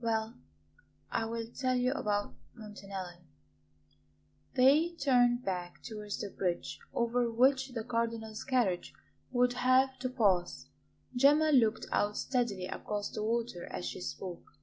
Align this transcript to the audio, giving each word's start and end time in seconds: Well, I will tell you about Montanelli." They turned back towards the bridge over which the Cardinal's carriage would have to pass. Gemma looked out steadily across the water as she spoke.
Well, 0.00 0.34
I 1.12 1.26
will 1.26 1.46
tell 1.46 1.76
you 1.76 1.92
about 1.92 2.34
Montanelli." 2.56 3.20
They 4.56 4.96
turned 4.96 5.44
back 5.44 5.80
towards 5.80 6.18
the 6.18 6.28
bridge 6.28 6.80
over 6.92 7.30
which 7.30 7.68
the 7.68 7.84
Cardinal's 7.84 8.42
carriage 8.42 8.92
would 9.30 9.52
have 9.52 9.96
to 10.00 10.08
pass. 10.08 10.66
Gemma 11.14 11.52
looked 11.52 11.86
out 11.92 12.16
steadily 12.16 12.66
across 12.66 13.10
the 13.12 13.22
water 13.22 13.66
as 13.70 13.84
she 13.86 14.00
spoke. 14.00 14.58